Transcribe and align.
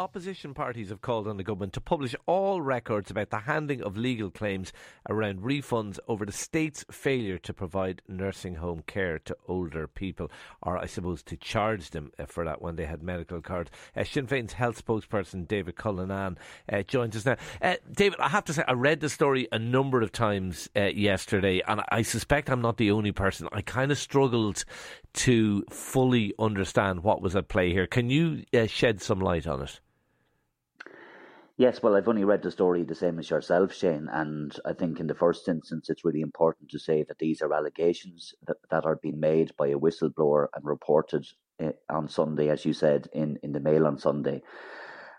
opposition 0.00 0.54
parties 0.54 0.88
have 0.88 1.02
called 1.02 1.28
on 1.28 1.36
the 1.36 1.44
government 1.44 1.74
to 1.74 1.80
publish 1.80 2.14
all 2.24 2.62
records 2.62 3.10
about 3.10 3.28
the 3.28 3.40
handling 3.40 3.82
of 3.82 3.98
legal 3.98 4.30
claims 4.30 4.72
around 5.10 5.42
refunds 5.42 5.98
over 6.08 6.24
the 6.24 6.32
state's 6.32 6.86
failure 6.90 7.36
to 7.36 7.52
provide 7.52 8.00
nursing 8.08 8.54
home 8.54 8.82
care 8.86 9.18
to 9.18 9.36
older 9.46 9.86
people, 9.86 10.30
or 10.62 10.78
I 10.78 10.86
suppose 10.86 11.22
to 11.24 11.36
charge 11.36 11.90
them 11.90 12.12
uh, 12.18 12.24
for 12.24 12.46
that 12.46 12.62
when 12.62 12.76
they 12.76 12.86
had 12.86 13.02
medical 13.02 13.42
cards. 13.42 13.70
Uh, 13.94 14.02
Sinn 14.04 14.26
Féin's 14.26 14.54
health 14.54 14.82
spokesperson 14.82 15.46
David 15.46 15.76
Cullinane 15.76 16.38
uh, 16.72 16.82
joins 16.82 17.14
us 17.14 17.26
now. 17.26 17.36
Uh, 17.60 17.76
David, 17.92 18.20
I 18.20 18.30
have 18.30 18.46
to 18.46 18.54
say, 18.54 18.64
I 18.66 18.72
read 18.72 19.00
the 19.00 19.10
story 19.10 19.48
a 19.52 19.58
number 19.58 20.00
of 20.00 20.12
times 20.12 20.70
uh, 20.74 20.84
yesterday, 20.84 21.60
and 21.68 21.82
I 21.90 22.00
suspect 22.00 22.48
I'm 22.48 22.62
not 22.62 22.78
the 22.78 22.90
only 22.90 23.12
person. 23.12 23.48
I 23.52 23.60
kind 23.60 23.92
of 23.92 23.98
struggled 23.98 24.64
to 25.12 25.62
fully 25.68 26.32
understand 26.38 27.02
what 27.02 27.20
was 27.20 27.36
at 27.36 27.48
play 27.48 27.70
here. 27.70 27.86
Can 27.86 28.08
you 28.08 28.44
uh, 28.54 28.66
shed 28.66 29.02
some 29.02 29.20
light 29.20 29.46
on 29.46 29.60
it? 29.60 29.78
Yes, 31.60 31.82
well, 31.82 31.94
I've 31.94 32.08
only 32.08 32.24
read 32.24 32.40
the 32.40 32.50
story 32.50 32.84
the 32.84 32.94
same 32.94 33.18
as 33.18 33.28
yourself, 33.28 33.74
Shane, 33.74 34.08
and 34.10 34.58
I 34.64 34.72
think 34.72 34.98
in 34.98 35.06
the 35.08 35.14
first 35.14 35.46
instance 35.46 35.90
it's 35.90 36.06
really 36.06 36.22
important 36.22 36.70
to 36.70 36.78
say 36.78 37.02
that 37.02 37.18
these 37.18 37.42
are 37.42 37.52
allegations 37.52 38.34
that, 38.46 38.56
that 38.70 38.86
are 38.86 38.96
being 38.96 39.20
made 39.20 39.54
by 39.58 39.66
a 39.66 39.78
whistleblower 39.78 40.46
and 40.54 40.64
reported 40.64 41.26
uh, 41.62 41.72
on 41.90 42.08
Sunday, 42.08 42.48
as 42.48 42.64
you 42.64 42.72
said, 42.72 43.08
in, 43.12 43.36
in 43.42 43.52
the 43.52 43.60
Mail 43.60 43.86
on 43.86 43.98
Sunday. 43.98 44.40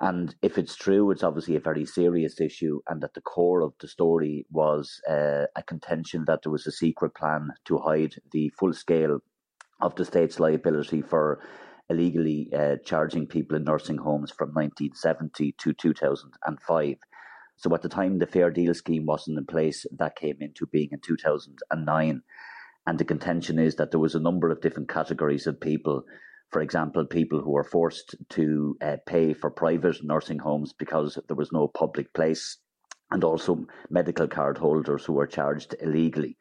And 0.00 0.34
if 0.42 0.58
it's 0.58 0.74
true, 0.74 1.12
it's 1.12 1.22
obviously 1.22 1.54
a 1.54 1.60
very 1.60 1.84
serious 1.84 2.40
issue, 2.40 2.80
and 2.88 3.04
at 3.04 3.14
the 3.14 3.20
core 3.20 3.62
of 3.62 3.74
the 3.78 3.86
story 3.86 4.44
was 4.50 5.00
uh, 5.08 5.44
a 5.54 5.62
contention 5.62 6.24
that 6.26 6.42
there 6.42 6.50
was 6.50 6.66
a 6.66 6.72
secret 6.72 7.14
plan 7.14 7.50
to 7.66 7.78
hide 7.78 8.16
the 8.32 8.48
full 8.58 8.72
scale 8.72 9.20
of 9.80 9.94
the 9.94 10.04
state's 10.04 10.40
liability 10.40 11.00
for 11.00 11.38
illegally 11.90 12.50
uh, 12.56 12.76
charging 12.84 13.26
people 13.26 13.56
in 13.56 13.64
nursing 13.64 13.98
homes 13.98 14.30
from 14.30 14.50
1970 14.50 15.54
to 15.58 15.72
2005. 15.72 16.96
So 17.56 17.74
at 17.74 17.82
the 17.82 17.88
time 17.88 18.18
the 18.18 18.26
Fair 18.26 18.50
Deal 18.50 18.74
scheme 18.74 19.06
wasn't 19.06 19.38
in 19.38 19.46
place, 19.46 19.86
that 19.98 20.16
came 20.16 20.36
into 20.40 20.66
being 20.66 20.88
in 20.92 21.00
2009. 21.00 22.22
And 22.86 22.98
the 22.98 23.04
contention 23.04 23.58
is 23.58 23.76
that 23.76 23.90
there 23.90 24.00
was 24.00 24.14
a 24.14 24.20
number 24.20 24.50
of 24.50 24.60
different 24.60 24.88
categories 24.88 25.46
of 25.46 25.60
people. 25.60 26.04
For 26.50 26.60
example, 26.60 27.04
people 27.06 27.40
who 27.40 27.52
were 27.52 27.64
forced 27.64 28.14
to 28.30 28.76
uh, 28.82 28.96
pay 29.06 29.32
for 29.32 29.50
private 29.50 29.96
nursing 30.02 30.38
homes 30.38 30.72
because 30.72 31.18
there 31.26 31.36
was 31.36 31.52
no 31.52 31.68
public 31.68 32.12
place, 32.12 32.58
and 33.10 33.24
also 33.24 33.66
medical 33.90 34.28
card 34.28 34.58
holders 34.58 35.04
who 35.04 35.14
were 35.14 35.26
charged 35.26 35.74
illegally. 35.80 36.36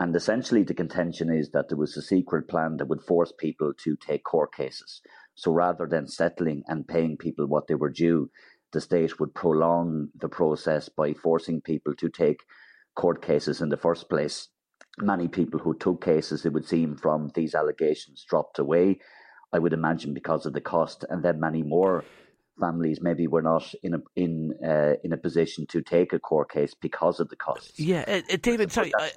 And 0.00 0.14
essentially, 0.14 0.62
the 0.62 0.74
contention 0.74 1.28
is 1.28 1.50
that 1.50 1.68
there 1.68 1.76
was 1.76 1.96
a 1.96 2.02
secret 2.02 2.48
plan 2.48 2.76
that 2.76 2.86
would 2.86 3.02
force 3.02 3.32
people 3.36 3.72
to 3.82 3.96
take 3.96 4.22
court 4.22 4.54
cases. 4.54 5.00
So 5.34 5.52
rather 5.52 5.86
than 5.86 6.06
settling 6.06 6.62
and 6.68 6.86
paying 6.86 7.16
people 7.16 7.46
what 7.46 7.66
they 7.66 7.74
were 7.74 7.90
due, 7.90 8.30
the 8.72 8.80
state 8.80 9.18
would 9.18 9.34
prolong 9.34 10.08
the 10.14 10.28
process 10.28 10.88
by 10.88 11.14
forcing 11.14 11.60
people 11.60 11.94
to 11.96 12.08
take 12.08 12.44
court 12.94 13.22
cases 13.22 13.60
in 13.60 13.70
the 13.70 13.76
first 13.76 14.08
place. 14.08 14.48
Many 15.00 15.26
people 15.26 15.60
who 15.60 15.76
took 15.76 16.04
cases, 16.04 16.44
it 16.44 16.52
would 16.52 16.66
seem, 16.66 16.96
from 16.96 17.30
these 17.34 17.54
allegations 17.54 18.24
dropped 18.28 18.58
away. 18.58 19.00
I 19.52 19.58
would 19.58 19.72
imagine 19.72 20.14
because 20.14 20.46
of 20.46 20.52
the 20.52 20.60
cost, 20.60 21.04
and 21.08 21.24
then 21.24 21.40
many 21.40 21.62
more 21.62 22.04
families 22.58 23.00
maybe 23.00 23.26
were 23.26 23.42
not 23.42 23.74
in 23.82 23.94
a 23.94 23.98
in 24.16 24.54
uh, 24.64 24.94
in 25.02 25.12
a 25.12 25.16
position 25.16 25.66
to 25.66 25.82
take 25.82 26.12
a 26.12 26.18
court 26.18 26.50
case 26.50 26.74
because 26.74 27.20
of 27.20 27.28
the 27.28 27.36
costs. 27.36 27.78
Yeah, 27.78 28.04
uh, 28.06 28.20
uh 28.32 28.36
David. 28.40 28.72
Sorry, 28.72 28.92
uh, 28.98 29.08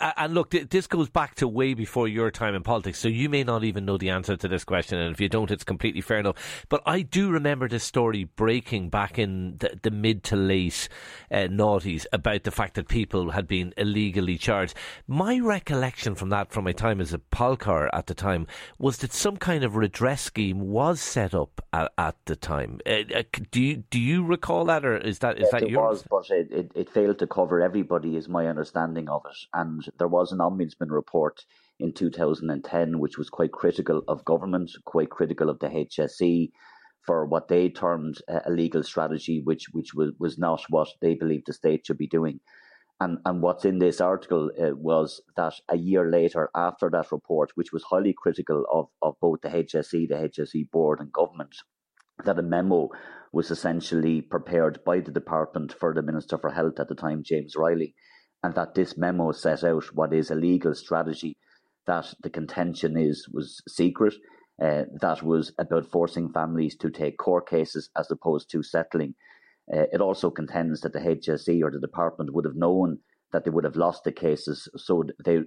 uh, 0.00 0.12
and 0.16 0.34
look, 0.34 0.50
this 0.50 0.86
goes 0.86 1.08
back 1.08 1.34
to 1.36 1.48
way 1.48 1.74
before 1.74 2.08
your 2.08 2.30
time 2.30 2.54
in 2.54 2.62
politics, 2.62 2.98
so 2.98 3.08
you 3.08 3.28
may 3.28 3.44
not 3.44 3.64
even 3.64 3.84
know 3.84 3.98
the 3.98 4.10
answer 4.10 4.36
to 4.36 4.48
this 4.48 4.64
question, 4.64 4.98
and 4.98 5.12
if 5.12 5.20
you 5.20 5.28
don't, 5.28 5.50
it's 5.50 5.64
completely 5.64 6.00
fair 6.00 6.18
enough. 6.18 6.64
But 6.68 6.82
I 6.86 7.02
do 7.02 7.30
remember 7.30 7.68
this 7.68 7.84
story 7.84 8.24
breaking 8.24 8.90
back 8.90 9.18
in 9.18 9.56
the, 9.58 9.78
the 9.82 9.90
mid 9.90 10.22
to 10.24 10.36
late 10.36 10.88
uh, 11.30 11.48
noughties 11.48 12.06
about 12.12 12.44
the 12.44 12.50
fact 12.50 12.74
that 12.74 12.88
people 12.88 13.30
had 13.30 13.46
been 13.46 13.72
illegally 13.76 14.38
charged. 14.38 14.74
My 15.06 15.38
recollection 15.38 16.14
from 16.14 16.30
that, 16.30 16.52
from 16.52 16.64
my 16.64 16.72
time 16.72 17.00
as 17.00 17.12
a 17.12 17.18
polcar 17.18 17.88
at 17.92 18.06
the 18.06 18.14
time, 18.14 18.46
was 18.78 18.98
that 18.98 19.12
some 19.12 19.36
kind 19.36 19.64
of 19.64 19.76
redress 19.76 20.22
scheme 20.22 20.60
was 20.60 21.00
set 21.00 21.34
up 21.34 21.60
at 21.72 21.92
at 22.06 22.14
the 22.26 22.36
time. 22.36 22.78
Uh, 22.86 23.02
uh, 23.12 23.22
do 23.50 23.60
you 23.60 23.76
do 23.90 23.98
you 23.98 24.24
recall 24.24 24.64
that, 24.66 24.84
or 24.84 24.96
is 24.96 25.18
that 25.18 25.38
is 25.38 25.42
yes, 25.42 25.50
that 25.50 25.62
it 25.64 25.70
your? 25.70 25.88
was, 25.88 26.04
but 26.08 26.30
it, 26.30 26.48
it, 26.52 26.72
it 26.76 26.88
failed 26.88 27.18
to 27.18 27.26
cover 27.26 27.60
everybody, 27.60 28.16
is 28.16 28.28
my 28.28 28.46
understanding 28.46 29.08
of 29.08 29.22
it. 29.26 29.36
And 29.52 29.84
there 29.98 30.06
was 30.06 30.30
an 30.30 30.38
ombudsman 30.38 30.90
report 30.90 31.44
in 31.80 31.92
2010, 31.92 33.00
which 33.00 33.18
was 33.18 33.28
quite 33.28 33.50
critical 33.50 34.02
of 34.06 34.24
government, 34.24 34.70
quite 34.84 35.10
critical 35.10 35.50
of 35.50 35.58
the 35.58 35.68
HSE 35.68 36.52
for 37.02 37.26
what 37.26 37.48
they 37.48 37.68
termed 37.70 38.18
a 38.28 38.50
legal 38.50 38.84
strategy, 38.84 39.40
which 39.42 39.66
which 39.72 39.92
was, 39.92 40.12
was 40.20 40.38
not 40.38 40.62
what 40.68 40.88
they 41.02 41.14
believed 41.14 41.48
the 41.48 41.52
state 41.52 41.86
should 41.86 41.98
be 41.98 42.06
doing. 42.06 42.38
And, 43.00 43.18
and 43.26 43.42
what's 43.42 43.66
in 43.66 43.78
this 43.78 44.00
article 44.00 44.50
uh, 44.58 44.74
was 44.74 45.20
that 45.36 45.54
a 45.68 45.76
year 45.76 46.10
later, 46.10 46.50
after 46.54 46.88
that 46.90 47.12
report, 47.12 47.50
which 47.54 47.72
was 47.72 47.82
highly 47.82 48.14
critical 48.16 48.64
of, 48.72 48.86
of 49.02 49.16
both 49.20 49.42
the 49.42 49.48
HSE, 49.50 50.08
the 50.08 50.14
HSE 50.14 50.70
board, 50.70 51.00
and 51.00 51.12
government, 51.12 51.54
that 52.24 52.38
a 52.38 52.42
memo 52.42 52.88
was 53.32 53.50
essentially 53.50 54.22
prepared 54.22 54.82
by 54.84 55.00
the 55.00 55.10
department 55.10 55.72
for 55.72 55.92
the 55.92 56.02
Minister 56.02 56.38
for 56.38 56.50
Health 56.50 56.80
at 56.80 56.88
the 56.88 56.94
time, 56.94 57.22
James 57.22 57.54
Reilly, 57.56 57.94
and 58.42 58.54
that 58.54 58.74
this 58.74 58.96
memo 58.96 59.32
set 59.32 59.64
out 59.64 59.84
what 59.94 60.14
is 60.14 60.30
a 60.30 60.34
legal 60.34 60.74
strategy 60.74 61.36
that 61.86 62.12
the 62.22 62.30
contention 62.30 62.96
is 62.96 63.28
was 63.32 63.62
secret, 63.68 64.14
uh, 64.62 64.84
that 65.00 65.22
was 65.22 65.52
about 65.58 65.90
forcing 65.90 66.32
families 66.32 66.76
to 66.76 66.90
take 66.90 67.18
court 67.18 67.48
cases 67.48 67.90
as 67.96 68.10
opposed 68.10 68.50
to 68.50 68.62
settling. 68.62 69.14
Uh, 69.72 69.84
it 69.92 70.00
also 70.00 70.30
contends 70.30 70.80
that 70.80 70.92
the 70.92 70.98
HSE 71.00 71.62
or 71.62 71.70
the 71.70 71.80
department 71.80 72.32
would 72.32 72.44
have 72.44 72.56
known 72.56 72.98
that 73.32 73.44
they 73.44 73.50
would 73.50 73.64
have 73.64 73.76
lost 73.76 74.04
the 74.04 74.12
cases, 74.12 74.68
so 74.76 75.04
they 75.24 75.40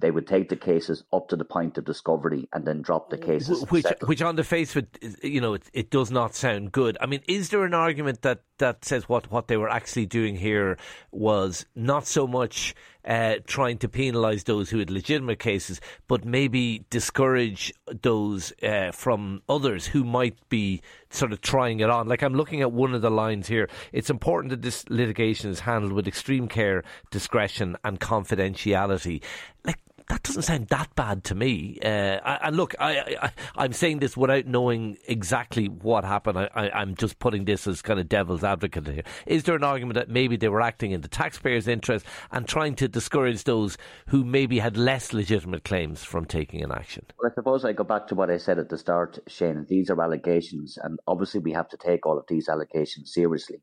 they 0.00 0.10
would 0.10 0.26
take 0.26 0.48
the 0.48 0.56
cases 0.56 1.04
up 1.12 1.28
to 1.28 1.36
the 1.36 1.44
point 1.44 1.78
of 1.78 1.84
discovery 1.84 2.48
and 2.52 2.64
then 2.64 2.82
drop 2.82 3.10
the 3.10 3.18
cases. 3.18 3.64
Which, 3.70 3.86
which 4.04 4.22
on 4.22 4.36
the 4.36 4.44
face 4.44 4.74
of 4.76 4.86
it, 5.02 5.24
you 5.24 5.40
know, 5.40 5.54
it, 5.54 5.62
it 5.72 5.90
does 5.90 6.10
not 6.10 6.34
sound 6.34 6.72
good. 6.72 6.96
I 7.00 7.06
mean, 7.06 7.20
is 7.26 7.50
there 7.50 7.64
an 7.64 7.74
argument 7.74 8.22
that 8.22 8.42
that 8.58 8.84
says 8.84 9.08
what 9.08 9.30
what 9.30 9.48
they 9.48 9.56
were 9.56 9.68
actually 9.68 10.06
doing 10.06 10.36
here 10.36 10.78
was 11.10 11.66
not 11.74 12.06
so 12.06 12.26
much 12.26 12.74
uh, 13.06 13.36
trying 13.46 13.78
to 13.78 13.88
penalise 13.88 14.44
those 14.44 14.70
who 14.70 14.78
had 14.78 14.90
legitimate 14.90 15.38
cases, 15.38 15.80
but 16.08 16.24
maybe 16.24 16.84
discourage 16.90 17.72
those 18.02 18.52
uh, 18.62 18.90
from 18.92 19.42
others 19.48 19.86
who 19.86 20.02
might 20.02 20.36
be 20.48 20.82
sort 21.10 21.32
of 21.32 21.40
trying 21.40 21.80
it 21.80 21.88
on. 21.88 22.08
Like 22.08 22.22
I'm 22.22 22.34
looking 22.34 22.62
at 22.62 22.72
one 22.72 22.94
of 22.94 23.02
the 23.02 23.10
lines 23.10 23.46
here. 23.46 23.68
It's 23.92 24.10
important 24.10 24.50
that 24.50 24.62
this 24.62 24.88
litigation 24.88 25.50
is 25.50 25.60
handled 25.60 25.92
with 25.92 26.08
extreme 26.08 26.48
care, 26.48 26.82
discretion, 27.10 27.76
and 27.84 28.00
confidentiality. 28.00 29.22
Like 29.64 29.78
that 30.08 30.22
doesn't 30.22 30.42
sound 30.42 30.68
that 30.68 30.94
bad 30.94 31.24
to 31.24 31.34
me. 31.34 31.78
Uh, 31.82 32.38
and 32.42 32.56
look, 32.56 32.74
I, 32.78 33.30
am 33.56 33.72
saying 33.72 33.98
this 33.98 34.16
without 34.16 34.46
knowing 34.46 34.98
exactly 35.08 35.66
what 35.66 36.04
happened. 36.04 36.38
I, 36.38 36.70
am 36.80 36.94
just 36.94 37.18
putting 37.18 37.44
this 37.44 37.66
as 37.66 37.82
kind 37.82 37.98
of 37.98 38.08
devil's 38.08 38.44
advocate 38.44 38.86
here. 38.86 39.02
Is 39.26 39.44
there 39.44 39.56
an 39.56 39.64
argument 39.64 39.94
that 39.94 40.08
maybe 40.08 40.36
they 40.36 40.48
were 40.48 40.60
acting 40.60 40.92
in 40.92 41.00
the 41.00 41.08
taxpayers' 41.08 41.66
interest 41.66 42.06
and 42.30 42.46
trying 42.46 42.76
to 42.76 42.88
discourage 42.88 43.44
those 43.44 43.76
who 44.08 44.24
maybe 44.24 44.58
had 44.58 44.76
less 44.76 45.12
legitimate 45.12 45.64
claims 45.64 46.04
from 46.04 46.24
taking 46.24 46.62
an 46.62 46.70
action? 46.70 47.04
Well, 47.20 47.30
I 47.30 47.34
suppose 47.34 47.64
I 47.64 47.72
go 47.72 47.84
back 47.84 48.06
to 48.08 48.14
what 48.14 48.30
I 48.30 48.36
said 48.36 48.58
at 48.58 48.68
the 48.68 48.78
start, 48.78 49.18
Shane. 49.26 49.66
These 49.68 49.90
are 49.90 50.00
allegations, 50.00 50.78
and 50.82 51.00
obviously 51.06 51.40
we 51.40 51.52
have 51.52 51.68
to 51.70 51.76
take 51.76 52.06
all 52.06 52.18
of 52.18 52.26
these 52.28 52.48
allegations 52.48 53.12
seriously 53.12 53.60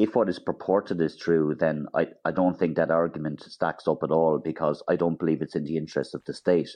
if 0.00 0.16
what 0.16 0.30
is 0.30 0.38
purported 0.38 0.98
is 1.02 1.14
true, 1.14 1.54
then 1.54 1.86
I, 1.94 2.06
I 2.24 2.30
don't 2.30 2.58
think 2.58 2.76
that 2.76 2.90
argument 2.90 3.42
stacks 3.42 3.86
up 3.86 4.02
at 4.02 4.10
all 4.10 4.38
because 4.38 4.82
I 4.88 4.96
don't 4.96 5.18
believe 5.18 5.42
it's 5.42 5.56
in 5.56 5.64
the 5.64 5.76
interest 5.76 6.14
of 6.14 6.24
the 6.24 6.32
state 6.32 6.70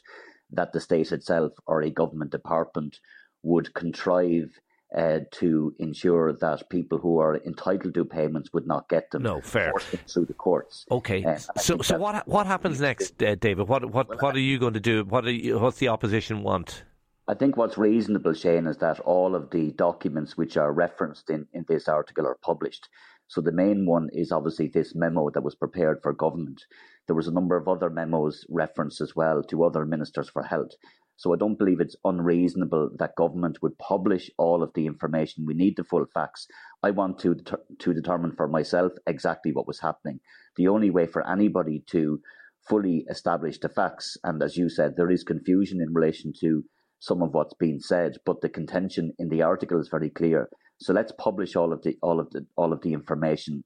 that 0.51 0.75
the 0.75 0.81
state 0.81 1.11
itself 1.11 1.53
or 1.67 1.81
a 1.81 1.91
government 1.91 2.33
department 2.33 2.99
would 3.43 3.73
contrive 3.73 4.51
uh, 4.95 5.21
to 5.33 5.75
ensure 5.79 6.35
that 6.35 6.69
people 6.69 6.99
who 6.99 7.19
are 7.19 7.39
entitled 7.45 7.95
to 7.95 8.05
payments 8.05 8.51
would 8.53 8.67
not 8.67 8.91
get 8.91 9.11
them. 9.11 9.23
No, 9.23 9.41
fair. 9.41 9.73
Through 10.07 10.27
the 10.27 10.35
courts. 10.35 10.85
Okay. 10.91 11.25
Uh, 11.25 11.39
so, 11.57 11.79
so 11.79 11.97
what 11.97 12.29
what 12.29 12.47
happens 12.47 12.79
next, 12.79 13.23
uh, 13.23 13.37
David? 13.37 13.69
What 13.69 13.91
what 13.91 14.11
well, 14.11 14.19
what 14.19 14.37
are 14.37 14.41
you 14.51 14.59
going 14.59 14.75
to 14.75 14.81
do? 14.81 15.03
What 15.03 15.25
you, 15.25 15.59
what's 15.59 15.79
the 15.79 15.89
opposition 15.89 16.43
want? 16.43 16.85
I 17.27 17.33
think 17.33 17.57
what's 17.57 17.79
reasonable, 17.79 18.35
Shane, 18.35 18.67
is 18.67 18.77
that 18.79 19.01
all 19.01 19.35
of 19.35 19.49
the 19.51 19.73
documents 19.73 20.37
which 20.37 20.59
are 20.59 20.73
referenced 20.73 21.31
in, 21.31 21.47
in 21.55 21.65
this 21.67 21.89
article 21.89 22.27
are 22.27 22.37
published. 22.43 22.89
So 23.27 23.41
the 23.41 23.53
main 23.53 23.87
one 23.87 24.09
is 24.13 24.33
obviously 24.33 24.69
this 24.69 24.95
memo 24.95 25.31
that 25.31 25.43
was 25.43 25.55
prepared 25.55 26.01
for 26.03 26.13
government. 26.13 26.63
There 27.07 27.17
was 27.17 27.27
a 27.27 27.33
number 27.33 27.57
of 27.57 27.69
other 27.69 27.91
memos 27.91 28.45
referenced 28.49 29.01
as 29.01 29.15
well 29.17 29.43
to 29.45 29.65
other 29.65 29.85
ministers 29.85 30.29
for 30.29 30.43
health. 30.43 30.73
So 31.17 31.33
I 31.33 31.37
don't 31.37 31.59
believe 31.59 31.81
it's 31.81 31.97
unreasonable 32.05 32.91
that 32.99 33.17
government 33.17 33.63
would 33.63 33.79
publish 33.79 34.31
all 34.37 34.63
of 34.63 34.73
the 34.75 34.87
information. 34.87 35.47
We 35.47 35.55
need 35.55 35.77
the 35.77 35.85
full 35.85 36.07
facts. 36.13 36.47
I 36.83 36.91
want 36.91 37.19
to 37.21 37.37
to 37.79 37.95
determine 37.95 38.35
for 38.37 38.49
myself 38.49 38.93
exactly 39.07 39.53
what 39.53 39.67
was 39.67 39.81
happening. 39.81 40.21
The 40.57 40.69
only 40.69 40.91
way 40.91 41.07
for 41.07 41.27
anybody 41.27 41.85
to 41.91 42.21
fully 42.69 43.05
establish 43.09 43.59
the 43.59 43.69
facts. 43.69 44.17
And 44.25 44.43
as 44.43 44.57
you 44.57 44.69
said, 44.69 44.97
there 44.97 45.11
is 45.11 45.23
confusion 45.23 45.81
in 45.81 45.95
relation 45.95 46.33
to 46.41 46.65
some 46.99 47.23
of 47.23 47.33
what's 47.35 47.55
being 47.55 47.81
said, 47.81 48.17
but 48.25 48.41
the 48.41 48.49
contention 48.49 49.13
in 49.19 49.29
the 49.29 49.43
article 49.43 49.79
is 49.81 49.89
very 49.89 50.11
clear. 50.11 50.49
So 50.79 50.93
let's 50.93 51.13
publish 51.19 51.57
all 51.57 51.73
of 51.73 51.83
the 51.83 51.97
all 52.03 52.21
of 52.21 52.31
the 52.31 52.47
all 52.57 52.73
of 52.73 52.83
the 52.83 52.93
information 52.93 53.65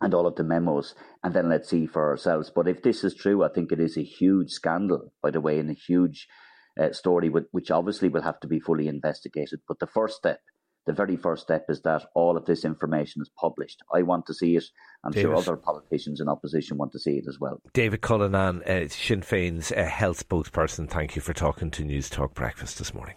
and 0.00 0.14
all 0.14 0.26
of 0.26 0.36
the 0.36 0.44
memos, 0.44 0.94
and 1.24 1.34
then 1.34 1.48
let's 1.48 1.68
see 1.68 1.86
for 1.86 2.08
ourselves. 2.08 2.52
But 2.54 2.68
if 2.68 2.82
this 2.82 3.02
is 3.02 3.14
true, 3.14 3.44
I 3.44 3.48
think 3.48 3.72
it 3.72 3.80
is 3.80 3.96
a 3.96 4.02
huge 4.02 4.50
scandal, 4.50 5.12
by 5.22 5.30
the 5.30 5.40
way, 5.40 5.58
and 5.58 5.70
a 5.70 5.74
huge 5.74 6.28
uh, 6.80 6.92
story, 6.92 7.28
which 7.28 7.70
obviously 7.70 8.08
will 8.08 8.22
have 8.22 8.40
to 8.40 8.46
be 8.46 8.60
fully 8.60 8.86
investigated. 8.86 9.60
But 9.66 9.80
the 9.80 9.86
first 9.88 10.16
step, 10.16 10.38
the 10.86 10.92
very 10.92 11.16
first 11.16 11.42
step, 11.42 11.64
is 11.68 11.82
that 11.82 12.06
all 12.14 12.36
of 12.36 12.46
this 12.46 12.64
information 12.64 13.22
is 13.22 13.30
published. 13.40 13.82
I 13.92 14.02
want 14.02 14.26
to 14.26 14.34
see 14.34 14.56
it. 14.56 14.64
I'm 15.04 15.12
David. 15.12 15.30
sure 15.30 15.36
other 15.36 15.56
politicians 15.56 16.20
in 16.20 16.28
opposition 16.28 16.78
want 16.78 16.92
to 16.92 17.00
see 17.00 17.16
it 17.18 17.24
as 17.28 17.38
well. 17.40 17.60
David 17.72 18.00
Cullinane, 18.00 18.62
uh, 18.62 18.88
Sinn 18.88 19.22
Féin's 19.22 19.72
uh, 19.72 19.84
health 19.84 20.28
spokesperson, 20.28 20.88
thank 20.88 21.16
you 21.16 21.22
for 21.22 21.32
talking 21.32 21.72
to 21.72 21.82
Newstalk 21.82 22.34
Breakfast 22.34 22.78
this 22.78 22.94
morning. 22.94 23.16